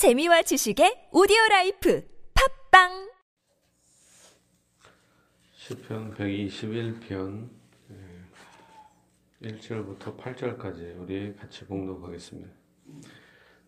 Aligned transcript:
재미와 0.00 0.40
지식의 0.40 1.10
오디오 1.12 1.36
라이프 1.50 2.02
팟빵! 2.70 3.10
시편 5.52 6.14
121편 6.14 7.50
1절부터 9.42 10.16
8절까지 10.16 10.98
우리 10.98 11.36
같이 11.36 11.66
봉독하겠습니다. 11.66 12.48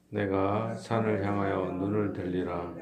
내가 0.08 0.72
산을 0.72 1.22
향하여 1.22 1.70
눈을 1.72 2.14
들리라. 2.14 2.74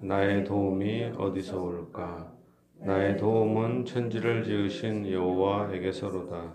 나의 0.00 0.44
도움이 0.44 1.16
어디서 1.18 1.60
올까? 1.60 2.32
나의 2.78 3.18
도움은 3.18 3.84
천지를 3.84 4.42
지으신 4.42 5.12
여호와에게서로다. 5.12 6.54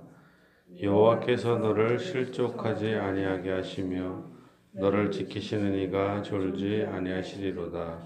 여호와께서 0.81 1.59
너를 1.59 1.99
실족하지 1.99 2.95
아니하게 2.95 3.51
하시며 3.51 4.40
너를 4.73 5.11
지키시는 5.11 5.75
이가 5.79 6.21
졸지 6.21 6.85
아니하시리로다. 6.88 7.99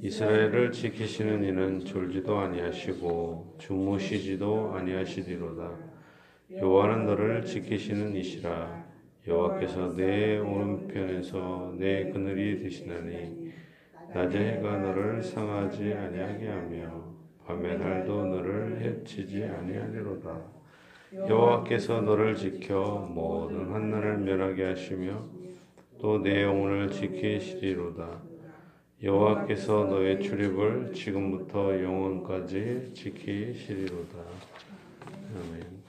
이스라엘을 0.00 0.72
지키시는 0.72 1.44
이는 1.44 1.84
졸지도 1.84 2.38
아니하시고 2.38 3.56
주무시지도 3.58 4.72
아니하시리로다. 4.74 5.70
여호와는 6.56 7.06
너를 7.06 7.44
지키시는 7.44 8.16
이시라. 8.16 8.84
여호와께서 9.28 9.94
내 9.94 10.38
오른편에서 10.38 11.76
내 11.78 12.10
그늘이 12.10 12.60
되시나니 12.62 13.52
낮에 14.12 14.56
해가 14.56 14.78
너를 14.78 15.22
상하지 15.22 15.92
아니하게 15.92 16.48
하며 16.48 17.14
밤의 17.46 17.78
달도 17.78 18.26
너를 18.26 18.80
해치지 18.80 19.44
아니하리로다. 19.44 20.42
여호와께서 21.28 22.00
너를 22.00 22.34
지켜 22.34 23.08
모든 23.08 23.72
한나를 23.72 24.18
멸하게 24.18 24.64
하시며 24.64 25.24
또 26.02 26.18
내 26.18 26.42
영혼을 26.42 26.90
지키시리로다. 26.90 28.20
여호와께서 29.04 29.84
너의 29.84 30.20
출입을 30.20 30.92
지금부터 30.92 31.80
영원까지 31.80 32.90
지키시리로다. 32.92 34.18
아멘. 35.36 35.82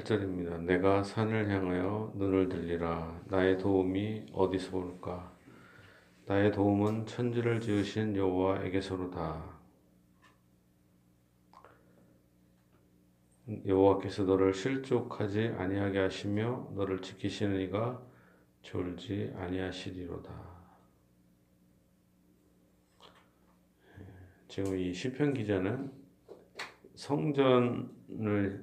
1절입니다. 0.00 0.62
내가 0.62 1.02
산을 1.02 1.50
향하여 1.50 2.14
눈을 2.16 2.48
들리라. 2.48 3.20
나의 3.26 3.58
도움이 3.58 4.28
어디서 4.32 4.78
올까? 4.78 5.34
나의 6.24 6.50
도움은 6.50 7.04
천지를 7.04 7.60
지으신 7.60 8.16
여호와에게서로다. 8.16 9.53
여호와께서 13.66 14.24
너를 14.24 14.54
실족하지 14.54 15.54
아니하게 15.58 15.98
하시며 15.98 16.70
너를 16.74 17.02
지키시는 17.02 17.60
이가 17.60 18.02
졸지 18.62 19.32
아니하시리로다. 19.36 20.54
지금 24.48 24.78
이 24.78 24.94
시편 24.94 25.34
기자는 25.34 25.92
성전을 26.94 28.62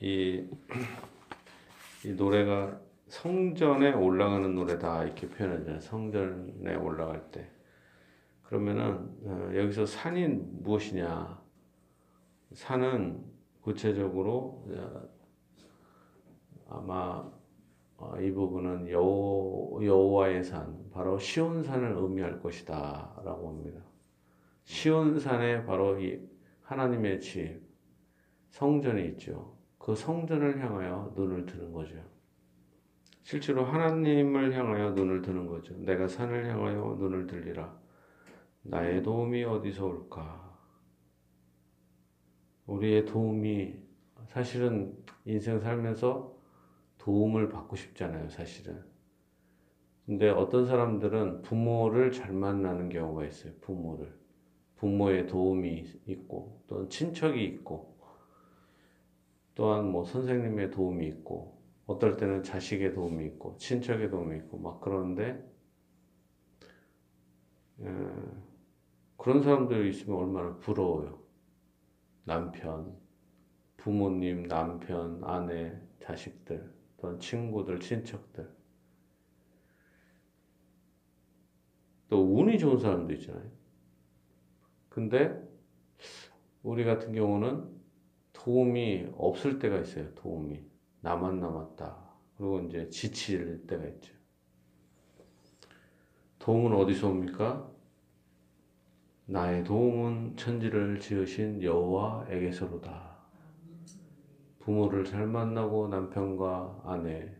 이, 0.00 0.46
이 2.06 2.12
노래가 2.12 2.80
성전에 3.08 3.92
올라가는 3.92 4.54
노래다 4.54 5.04
이렇게 5.04 5.28
표현하잖아요. 5.28 5.80
성전에 5.80 6.76
올라갈 6.76 7.30
때. 7.30 7.50
그러면은 8.42 9.10
어, 9.24 9.50
여기서 9.54 9.84
산이 9.84 10.28
무엇이냐? 10.28 11.42
산은 12.54 13.37
구체적으로 13.68 14.66
아마 16.70 17.30
어, 17.98 18.18
이 18.18 18.30
부분은 18.32 18.88
여호, 18.88 19.80
여호와의 19.82 20.42
산, 20.42 20.88
바로 20.90 21.18
시온산을 21.18 21.96
의미할 21.98 22.40
것이다 22.40 23.20
라고 23.24 23.48
합니다. 23.48 23.80
시온산에 24.64 25.66
바로 25.66 26.00
이 26.00 26.18
하나님의 26.62 27.20
집, 27.20 27.60
성전이 28.50 29.06
있죠. 29.08 29.58
그 29.76 29.94
성전을 29.94 30.62
향하여 30.62 31.12
눈을 31.14 31.44
드는 31.44 31.72
거죠. 31.72 31.96
실제로 33.22 33.64
하나님을 33.64 34.54
향하여 34.54 34.92
눈을 34.92 35.20
드는 35.20 35.46
거죠. 35.46 35.74
내가 35.76 36.08
산을 36.08 36.46
향하여 36.46 36.96
눈을 36.98 37.26
들리라. 37.26 37.76
나의 38.62 39.02
도움이 39.02 39.44
어디서 39.44 39.84
올까? 39.84 40.47
우리의 42.68 43.06
도움이 43.06 43.74
사실은 44.26 44.94
인생 45.24 45.58
살면서 45.58 46.36
도움을 46.98 47.48
받고 47.48 47.76
싶잖아요, 47.76 48.28
사실은. 48.28 48.84
근데 50.04 50.28
어떤 50.28 50.66
사람들은 50.66 51.42
부모를 51.42 52.12
잘 52.12 52.32
만나는 52.32 52.88
경우가 52.90 53.24
있어요, 53.24 53.52
부모를. 53.60 54.16
부모의 54.76 55.26
도움이 55.26 55.84
있고, 56.06 56.62
또는 56.66 56.88
친척이 56.88 57.42
있고, 57.44 57.98
또한 59.54 59.90
뭐 59.90 60.04
선생님의 60.04 60.70
도움이 60.70 61.06
있고, 61.08 61.58
어떨 61.86 62.16
때는 62.16 62.42
자식의 62.42 62.92
도움이 62.92 63.24
있고, 63.26 63.56
친척의 63.56 64.10
도움이 64.10 64.36
있고, 64.36 64.58
막 64.58 64.80
그러는데, 64.80 65.42
에, 67.80 67.86
그런 69.16 69.42
사람들이 69.42 69.90
있으면 69.90 70.18
얼마나 70.18 70.56
부러워요. 70.58 71.17
남편, 72.28 72.94
부모님, 73.78 74.48
남편, 74.48 75.24
아내, 75.24 75.74
자식들, 76.02 76.70
또는 76.98 77.18
친구들, 77.18 77.80
친척들. 77.80 78.54
또 82.10 82.38
운이 82.38 82.58
좋은 82.58 82.78
사람도 82.78 83.14
있잖아요. 83.14 83.50
근데 84.90 85.42
우리 86.62 86.84
같은 86.84 87.14
경우는 87.14 87.66
도움이 88.34 89.12
없을 89.16 89.58
때가 89.58 89.78
있어요. 89.80 90.14
도움이. 90.14 90.62
나만 91.00 91.40
남았다. 91.40 91.96
그리고 92.36 92.60
이제 92.60 92.90
지칠 92.90 93.66
때가 93.66 93.86
있죠. 93.86 94.12
도움은 96.38 96.74
어디서 96.74 97.08
옵니까? 97.08 97.70
나의 99.30 99.62
도움은 99.62 100.38
천지를 100.38 101.00
지으신 101.00 101.62
여호와에게서로다. 101.62 103.18
부모를 104.60 105.04
잘 105.04 105.26
만나고 105.26 105.88
남편과 105.88 106.80
아내, 106.86 107.30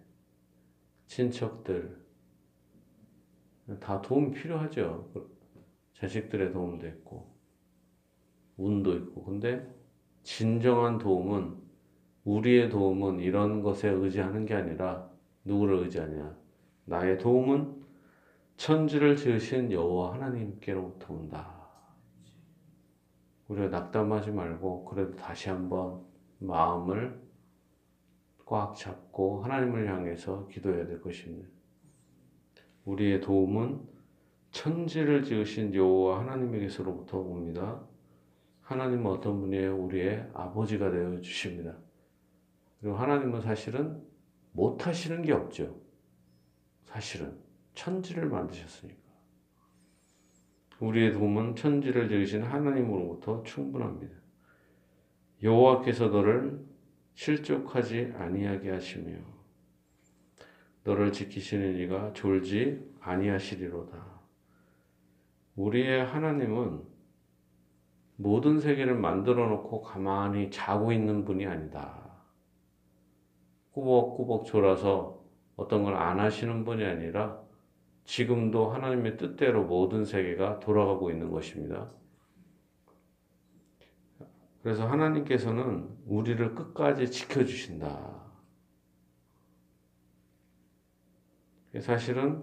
친척들 1.07 1.99
다 3.81 4.03
도움이 4.03 4.33
필요하죠. 4.33 5.11
자식들의 5.95 6.53
도움도 6.53 6.87
있고 6.89 7.35
운도 8.59 8.95
있고 8.95 9.25
근데 9.25 9.67
진정한 10.25 10.99
도움은 10.99 11.57
우리의 12.25 12.69
도움은 12.69 13.21
이런 13.21 13.63
것에 13.63 13.89
의지하는 13.89 14.45
게 14.45 14.55
아니라 14.55 15.11
누구를 15.43 15.79
의지하냐? 15.85 16.37
나의 16.85 17.17
도움은 17.17 17.83
천지를 18.59 19.17
지으신 19.17 19.73
여호와 19.73 20.13
하나님께로부터 20.13 21.15
온다. 21.15 21.58
우리가 23.49 23.69
낙담하지 23.69 24.31
말고 24.31 24.85
그래도 24.85 25.17
다시 25.17 25.49
한번 25.49 26.05
마음을 26.39 27.21
꽉 28.45 28.77
잡고 28.77 29.43
하나님을 29.43 29.89
향해서 29.89 30.47
기도해야 30.49 30.87
될 30.87 31.01
것입니다. 31.01 31.49
우리의 32.85 33.21
도움은 33.21 33.81
천지를 34.51 35.23
지으신 35.23 35.75
여호와 35.75 36.21
하나님에게서로부터 36.21 37.19
옵니다. 37.19 37.83
하나님은 38.63 39.07
어떤 39.07 39.41
분이에요? 39.41 39.77
우리의 39.77 40.31
아버지가 40.33 40.91
되어 40.91 41.21
주십니다. 41.21 41.77
그리고 42.81 42.97
하나님은 42.97 43.41
사실은 43.41 44.03
못 44.53 44.87
하시는 44.87 45.23
게 45.23 45.33
없죠. 45.33 45.81
사실은 46.85 47.39
천지를 47.75 48.29
만드셨으니까. 48.29 49.08
우리의 50.81 51.13
도움은 51.13 51.57
천지를 51.57 52.09
지으신 52.09 52.43
하나님으로부터 52.43 53.43
충분합니다. 53.43 54.15
여호와께서 55.43 56.09
너를 56.09 56.65
실족하지 57.15 58.13
아니하게 58.17 58.71
하시며 58.71 59.19
너를 60.85 61.13
지키시는 61.13 61.77
이가 61.77 62.13
졸지 62.13 62.81
아니하시리로다. 63.01 64.19
우리의 65.57 66.05
하나님은 66.05 66.83
모든 68.17 68.59
세계를 68.61 68.95
만들어 68.97 69.49
놓고 69.49 69.83
가만히 69.83 70.51
자고 70.51 70.93
있는 70.93 71.25
분이 71.25 71.47
아니다. 71.47 72.09
꾸벅꾸벅 73.73 74.45
졸아서 74.47 75.25
어떤 75.57 75.83
걸 75.85 75.95
안 75.95 76.21
하시는 76.21 76.65
분이 76.65 76.85
아니라 76.85 77.41
지금도 78.09 78.71
하나님의 78.71 79.19
뜻대로 79.19 79.65
모든 79.65 80.07
세계가 80.07 80.61
돌아가고 80.61 81.11
있는 81.11 81.31
것입니다. 81.31 81.91
그래서 84.63 84.89
하나님께서는 84.89 85.87
우리를 86.07 86.55
끝까지 86.55 87.11
지켜주신다. 87.11 88.23
사실은 91.81 92.43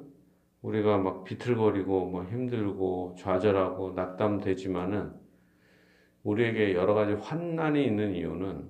우리가 0.61 0.99
막 0.99 1.23
비틀거리고 1.23 2.11
뭐 2.11 2.23
힘들고 2.25 3.15
좌절하고 3.17 3.93
낙담되지만은 3.93 5.13
우리에게 6.21 6.75
여러 6.75 6.93
가지 6.93 7.13
환난이 7.13 7.83
있는 7.83 8.13
이유는 8.13 8.69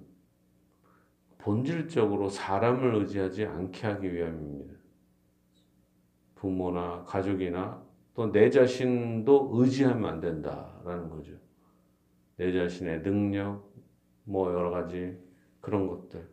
본질적으로 1.39 2.29
사람을 2.29 2.95
의지하지 2.95 3.45
않게 3.47 3.85
하기 3.85 4.13
위함입니다. 4.13 4.84
부모나 6.45 7.03
가족이나 7.05 7.83
또 8.13 8.31
내 8.31 8.49
자신도 8.51 9.49
의지하면 9.53 10.05
안 10.05 10.19
된다라는 10.19 11.09
거죠. 11.09 11.33
내 12.37 12.53
자신의 12.53 13.01
능력, 13.01 13.73
뭐 14.23 14.53
여러 14.53 14.69
가지 14.69 15.17
그런 15.59 15.87
것들. 15.87 16.29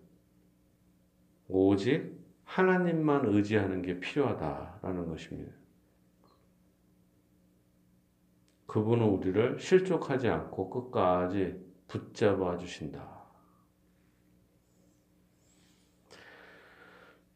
오직 1.49 2.20
하나님만 2.44 3.26
의지하는 3.26 3.81
게 3.81 3.99
필요하다라는 4.00 5.09
것입니다. 5.09 5.53
그분은 8.67 9.06
우리를 9.06 9.59
실족하지 9.59 10.29
않고 10.29 10.70
끝까지 10.70 11.59
붙잡아 11.88 12.59
주신다. 12.59 13.22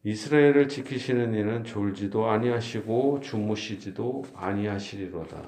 이스라엘을 0.06 0.68
지키시는 0.68 1.34
이는 1.34 1.64
졸지도 1.64 2.30
아니하시고 2.30 3.18
주무시지도 3.22 4.22
아니하시리로다. 4.36 5.42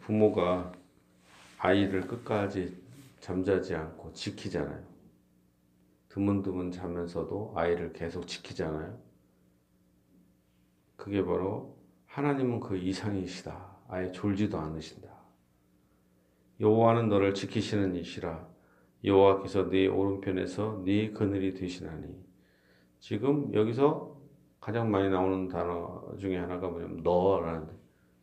부모가 0.00 0.72
아이를 1.58 2.00
끝까지 2.08 2.76
잠자지 3.20 3.76
않고 3.76 4.12
지키잖아요. 4.12 4.84
드문드문 6.08 6.72
자면서도 6.72 7.52
아이를 7.54 7.92
계속 7.92 8.26
지키잖아요. 8.26 8.98
그게 10.96 11.24
바로 11.24 11.78
하나님은 12.06 12.58
그 12.58 12.76
이상이시다. 12.76 13.76
아예 13.86 14.10
졸지도 14.10 14.58
않으신다. 14.58 15.08
여호와는 16.58 17.08
너를 17.08 17.34
지키시는 17.34 17.94
이시라. 17.94 18.49
여호와께서 19.04 19.70
네 19.70 19.86
오른편에서 19.86 20.82
네 20.84 21.10
그늘이 21.10 21.54
되시나니. 21.54 22.06
지금 22.98 23.52
여기서 23.54 24.20
가장 24.60 24.90
많이 24.90 25.08
나오는 25.08 25.48
단어 25.48 26.14
중에 26.18 26.36
하나가 26.36 26.68
뭐냐면 26.68 27.02
너라는 27.02 27.68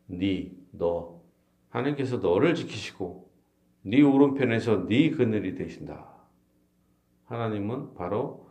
네, 0.06 0.52
너. 0.70 1.20
하나님께서 1.70 2.18
너를 2.18 2.54
지키시고 2.54 3.30
네 3.82 4.02
오른편에서 4.02 4.86
네 4.86 5.10
그늘이 5.10 5.54
되신다. 5.54 6.06
하나님은 7.24 7.94
바로 7.94 8.48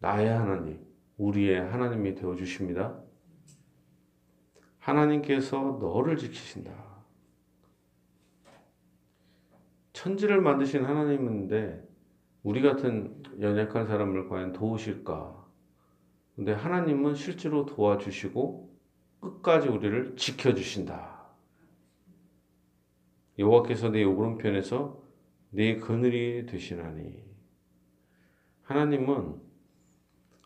나의 0.00 0.28
하나님, 0.28 0.80
우리의 1.16 1.60
하나님이 1.60 2.14
되어 2.14 2.34
주십니다. 2.34 2.98
하나님께서 4.78 5.78
너를 5.80 6.16
지키신다. 6.16 6.89
천지를 10.00 10.40
만드신 10.40 10.86
하나님인데 10.86 11.86
우리 12.42 12.62
같은 12.62 13.22
연약한 13.38 13.84
사람을 13.84 14.30
과연 14.30 14.54
도우실까? 14.54 15.46
근데 16.34 16.54
하나님은 16.54 17.14
실제로 17.14 17.66
도와주시고 17.66 18.74
끝까지 19.20 19.68
우리를 19.68 20.16
지켜주신다. 20.16 21.20
여호와께서 23.38 23.90
내 23.90 24.02
오른편에서 24.02 25.02
내 25.50 25.76
그늘이 25.76 26.46
되시나니 26.46 27.22
하나님은 28.62 29.34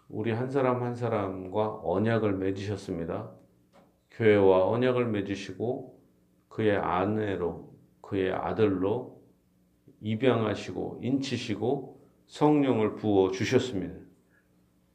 우리 0.09 0.33
한 0.33 0.51
사람 0.51 0.83
한 0.83 0.97
사람과 0.97 1.81
언약을 1.85 2.39
맺으셨습니다. 2.39 3.31
교회와 4.11 4.67
언약을 4.67 5.07
맺으시고 5.07 6.03
그의 6.49 6.77
아내로 6.77 7.73
그의 8.01 8.33
아들로 8.33 9.14
입양하시고 10.01 11.01
인치시고 11.03 12.01
성령을 12.27 12.95
부어 12.97 13.31
주셨습니다. 13.31 13.95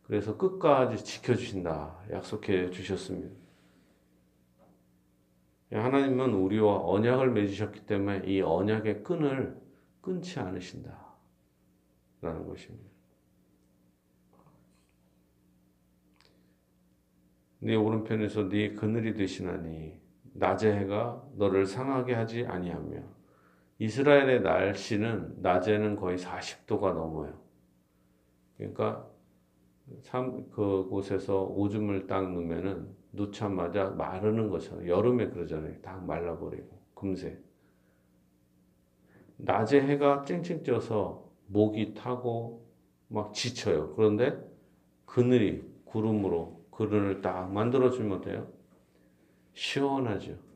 그래서 0.04 0.38
끝까지 0.38 1.04
지켜주신다 1.04 2.06
약속해 2.12 2.70
주셨습니다. 2.72 3.36
하나님은 5.72 6.34
우리와 6.34 6.80
언약을 6.84 7.32
맺으셨기 7.32 7.86
때문에 7.86 8.24
이 8.26 8.42
언약의 8.42 9.04
끈을 9.04 9.60
끊지 10.02 10.40
않으신다. 10.40 11.10
라는 12.22 12.46
것입니다. 12.48 12.90
네 17.60 17.76
오른편에서 17.76 18.50
네 18.50 18.74
그늘이 18.74 19.14
되시나니 19.14 20.00
낮의 20.34 20.74
해가 20.74 21.24
너를 21.36 21.66
상하게 21.66 22.14
하지 22.14 22.46
아니하며 22.46 23.19
이스라엘의 23.80 24.42
날씨는 24.42 25.42
낮에는 25.42 25.96
거의 25.96 26.18
40도가 26.18 26.94
넘어요. 26.94 27.40
그러니까 28.58 29.08
참 30.02 30.50
그곳에서 30.50 31.46
오줌을 31.46 32.06
딱 32.06 32.32
넣으면은 32.32 32.94
놓자마자 33.12 33.90
마르는 33.92 34.50
것처럼 34.50 34.88
여름에 34.88 35.30
그러잖아요. 35.30 35.82
다 35.82 35.98
말라버리고 35.98 36.80
금세. 36.94 37.40
낮에 39.38 39.82
해가 39.82 40.26
쨍쨍 40.26 40.64
쪄서 40.64 41.32
목이 41.48 41.94
타고 41.94 42.68
막 43.08 43.34
지쳐요. 43.34 43.96
그런데 43.96 44.38
그늘이 45.06 45.64
구름으로 45.86 46.66
그늘을 46.70 47.22
딱 47.22 47.52
만들어주면 47.52 48.22
돼요. 48.22 48.48
시원하죠. 49.54 50.49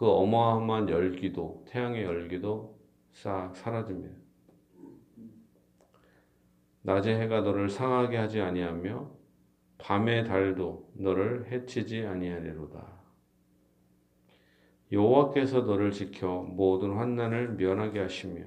그 0.00 0.08
어마어마한 0.08 0.88
열기도, 0.88 1.62
태양의 1.68 2.04
열기도 2.04 2.80
싹 3.12 3.54
사라집니다. 3.54 4.16
낮의 6.80 7.20
해가 7.20 7.42
너를 7.42 7.68
상하게 7.68 8.16
하지 8.16 8.40
아니하며 8.40 9.10
밤의 9.76 10.24
달도 10.24 10.90
너를 10.94 11.52
해치지 11.52 12.06
아니하리로다. 12.06 12.98
여호와께서 14.90 15.60
너를 15.60 15.90
지켜 15.90 16.44
모든 16.44 16.94
환난을 16.94 17.56
면하게 17.56 18.00
하시며 18.00 18.46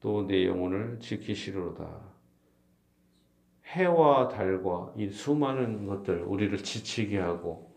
또 0.00 0.26
내 0.26 0.44
영혼을 0.44 0.98
지키시리로다. 0.98 2.00
해와 3.66 4.26
달과 4.26 4.94
이 4.96 5.08
수많은 5.08 5.86
것들 5.86 6.22
우리를 6.22 6.58
지치게 6.58 7.16
하고 7.16 7.67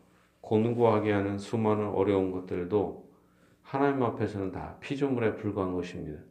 곤고하게 0.52 1.14
하는 1.14 1.38
수많은 1.38 1.92
어려운 1.92 2.30
것들도 2.30 3.10
하나님 3.62 4.04
앞에서는 4.04 4.52
다 4.52 4.76
피조물에 4.82 5.38
불과한 5.38 5.74
것입니다. 5.74 6.22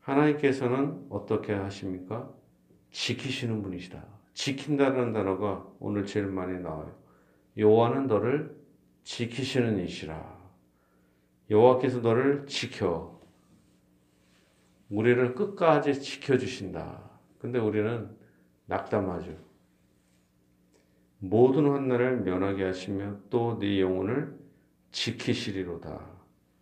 하나님께서는 0.00 1.06
어떻게 1.08 1.54
하십니까? 1.54 2.30
지키시는 2.90 3.62
분이시다. 3.62 4.04
지킨다는 4.34 5.14
단어가 5.14 5.66
오늘 5.80 6.04
제일 6.04 6.26
많이 6.26 6.60
나와요. 6.60 6.94
여호와는 7.56 8.08
너를 8.08 8.54
지키시는 9.04 9.78
이시라. 9.78 10.38
여호와께서 11.48 12.00
너를 12.00 12.44
지켜 12.46 13.18
우리를 14.90 15.34
끝까지 15.34 15.98
지켜 15.98 16.36
주신다. 16.36 17.00
근데 17.38 17.58
우리는 17.58 18.14
낙담하죠. 18.66 19.51
모든 21.24 21.70
환난을 21.70 22.22
면하게 22.22 22.64
하시며 22.64 23.16
또 23.30 23.56
네 23.60 23.80
영혼을 23.80 24.36
지키시리로다. 24.90 26.00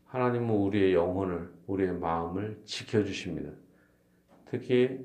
하나님은 0.05 0.51
우리의 0.51 0.93
영혼을, 0.93 1.51
우리의 1.67 1.95
마음을 1.95 2.61
지켜주십니다. 2.67 3.51
특히 4.45 5.01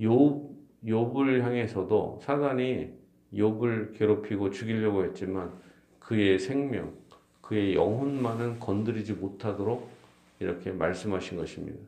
욥, 0.00 0.50
욥을 0.84 1.40
향해서도 1.40 2.20
사단이 2.22 2.90
욥을 3.32 3.96
괴롭히고 3.96 4.50
죽이려고 4.50 5.04
했지만 5.04 5.50
그의 5.98 6.38
생명, 6.38 6.92
그의 7.40 7.74
영혼만은 7.74 8.60
건드리지 8.60 9.14
못하도록 9.14 9.88
이렇게 10.40 10.72
말씀하신 10.72 11.38
것입니다. 11.38 11.78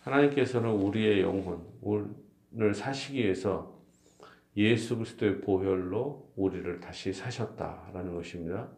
하나님께서는 0.00 0.70
우리의 0.70 1.20
영혼을 1.20 2.74
사시기 2.74 3.22
위해서 3.22 3.79
예수 4.56 4.96
그리스도의 4.96 5.40
보혈로 5.40 6.32
우리를 6.36 6.80
다시 6.80 7.12
사셨다라는 7.12 8.14
것입니다. 8.14 8.68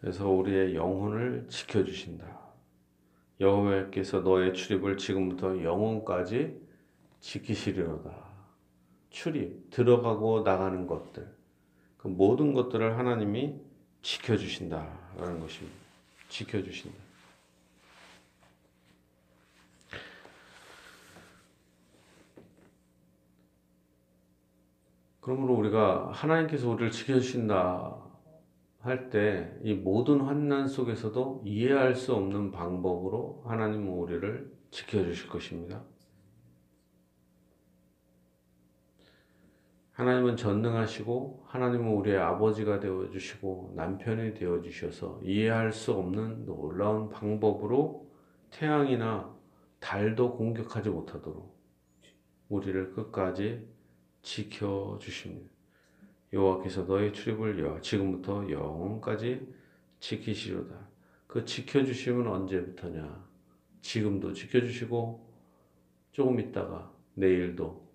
그래서 0.00 0.28
우리의 0.28 0.74
영혼을 0.74 1.46
지켜주신다. 1.48 2.38
여호와께서 3.40 4.20
너의 4.20 4.54
출입을 4.54 4.96
지금부터 4.96 5.62
영혼까지 5.62 6.60
지키시리로다. 7.20 8.28
출입, 9.10 9.70
들어가고 9.70 10.42
나가는 10.42 10.86
것들, 10.86 11.28
그 11.96 12.08
모든 12.08 12.52
것들을 12.52 12.96
하나님이 12.98 13.56
지켜주신다라는 14.02 15.40
것입니다. 15.40 15.76
지켜주신다. 16.28 17.07
그러므로 25.28 25.56
우리가 25.56 26.10
하나님께서 26.10 26.70
우리를 26.70 26.90
지켜주신다 26.90 28.02
할 28.80 29.10
때 29.10 29.60
이 29.62 29.74
모든 29.74 30.22
환난 30.22 30.66
속에서도 30.66 31.42
이해할 31.44 31.94
수 31.94 32.14
없는 32.14 32.50
방법으로 32.50 33.42
하나님은 33.44 33.88
우리를 33.88 34.50
지켜주실 34.70 35.28
것입니다. 35.28 35.84
하나님은 39.92 40.36
전능하시고 40.36 41.44
하나님은 41.48 41.92
우리의 41.92 42.16
아버지가 42.16 42.80
되어 42.80 43.10
주시고 43.10 43.74
남편이 43.76 44.32
되어 44.32 44.62
주셔서 44.62 45.20
이해할 45.22 45.72
수 45.72 45.92
없는 45.92 46.46
놀라운 46.46 47.10
방법으로 47.10 48.10
태양이나 48.50 49.36
달도 49.78 50.38
공격하지 50.38 50.88
못하도록 50.88 51.54
우리를 52.48 52.92
끝까지 52.94 53.76
지켜 54.28 54.98
주십니다. 55.00 55.48
여호와께서 56.34 56.82
너의 56.82 57.14
출입을 57.14 57.60
여 57.60 57.80
지금부터 57.80 58.50
영원까지 58.50 59.54
지키시로다. 60.00 60.86
그 61.26 61.46
지켜 61.46 61.82
주심은 61.82 62.26
언제부터냐? 62.26 63.26
지금도 63.80 64.34
지켜 64.34 64.60
주시고 64.60 65.26
조금 66.12 66.38
있다가 66.40 66.92
내일도 67.14 67.88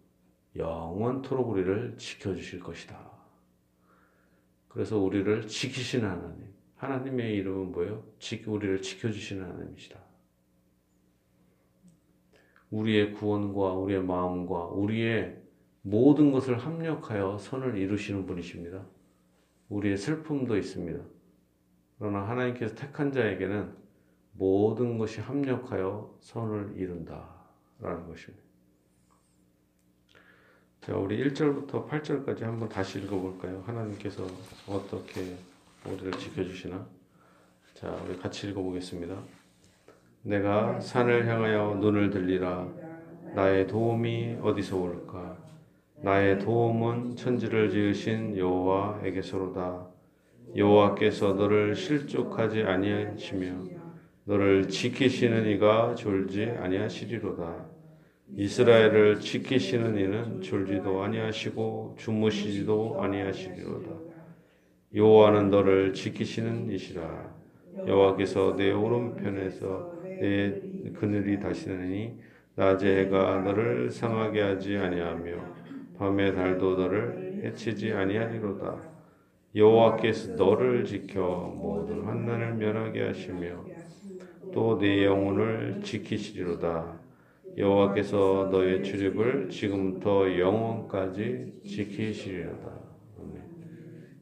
영원토록 0.55 1.49
우리를 1.49 1.97
지켜 1.99 2.33
주실 2.33 2.59
것이다. 2.59 3.11
그래서 4.69 4.97
우리를 4.97 5.47
지키시는 5.47 6.09
하나님. 6.09 6.51
하나님의 6.77 7.35
이름은 7.35 7.71
뭐예요? 7.73 8.03
우리를 8.47 8.81
지켜주시는 8.81 9.45
하나님이시다. 9.45 9.99
우리의 12.71 13.13
구원과 13.13 13.73
우리의 13.73 14.03
마음과 14.03 14.65
우리의 14.69 15.42
모든 15.83 16.31
것을 16.31 16.57
합력하여 16.57 17.37
선을 17.37 17.77
이루시는 17.77 18.25
분이십니다. 18.25 18.83
우리의 19.69 19.97
슬픔도 19.97 20.57
있습니다. 20.57 21.03
그러나 21.99 22.27
하나님께서 22.27 22.73
택한 22.73 23.11
자에게는 23.11 23.75
모든 24.31 24.97
것이 24.97 25.21
합력하여 25.21 26.17
선을 26.21 26.73
이룬다. 26.77 27.29
라는 27.79 28.07
것입니다. 28.07 28.41
자, 30.79 30.95
우리 30.95 31.29
1절부터 31.29 31.87
8절까지 31.89 32.41
한번 32.41 32.69
다시 32.69 32.99
읽어볼까요? 32.99 33.63
하나님께서 33.65 34.25
어떻게 34.67 35.35
우리를 35.85 36.11
지켜주시나? 36.13 36.85
자, 37.73 37.91
우리 38.05 38.17
같이 38.17 38.49
읽어보겠습니다. 38.49 39.21
내가 40.21 40.79
산을 40.79 41.27
향하여 41.27 41.75
눈을 41.75 42.09
들리라. 42.09 42.67
나의 43.35 43.67
도움이 43.67 44.37
어디서 44.41 44.77
올까? 44.77 45.42
나의 46.01 46.39
도움은 46.39 47.15
천지를 47.15 47.69
지으신 47.69 48.37
여호와에게서로다. 48.37 49.87
여호와께서 50.55 51.33
너를 51.33 51.75
실족하지 51.75 52.63
아니하시며 52.63 53.83
너를 54.25 54.67
지키시는 54.67 55.47
이가 55.47 55.95
졸지 55.95 56.45
아니하시리로다. 56.59 57.65
이스라엘을 58.35 59.19
지키시는 59.19 59.97
이는 59.97 60.41
졸지도 60.41 61.03
아니하시고 61.03 61.95
주무시지도 61.97 63.01
아니하시리로다. 63.01 63.89
여호와는 64.95 65.49
너를 65.49 65.93
지키시는 65.93 66.71
이시라. 66.71 67.33
여호와께서 67.87 68.55
내 68.55 68.71
오른편에서 68.71 69.93
내 70.03 70.61
그늘이 70.93 71.39
다시느니 71.39 72.19
낮에 72.55 72.99
해가 72.99 73.41
너를 73.41 73.89
상하게 73.89 74.41
하지 74.41 74.77
아니하며 74.77 75.31
밤에 76.03 76.33
달도 76.33 76.75
너를 76.75 77.39
해치지 77.45 77.93
아니하리로다. 77.93 78.75
여호와께서 79.55 80.33
너를 80.33 80.83
지켜 80.83 81.21
모든 81.55 82.01
환난을 82.01 82.55
면하게 82.55 83.03
하시며 83.03 83.63
또 84.51 84.77
네 84.77 85.05
영혼을 85.05 85.79
지키시리로다. 85.81 86.99
여호와께서 87.57 88.49
너의 88.51 88.83
출입을 88.83 89.47
지금부터 89.47 90.37
영원까지 90.37 91.61
지키시리로다. 91.65 92.83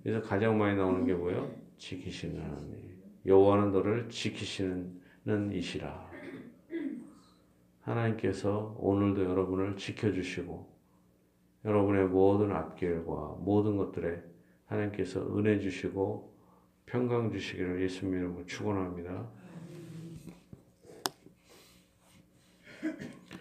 그래서 0.03 0.21
가장 0.21 0.59
많이 0.59 0.77
나오는 0.77 1.03
게 1.03 1.15
뭐예요? 1.15 1.49
지키시는 1.77 2.43
하나님. 2.43 2.91
여호와는 3.25 3.71
너를 3.71 4.07
지키시는 4.07 5.51
이시라. 5.51 6.11
하나님께서 7.81 8.77
오늘도 8.79 9.23
여러분을 9.23 9.77
지켜주시고 9.77 10.70
여러분의 11.65 12.05
모든 12.05 12.51
앞길과 12.51 13.37
모든 13.39 13.77
것들에 13.77 14.23
하나님께서 14.65 15.37
은혜 15.37 15.59
주시고 15.59 16.31
평강 16.85 17.31
주시기를 17.31 17.81
예수님 17.81 18.15
이름으로 18.15 18.45
축원합니다. 18.45 19.29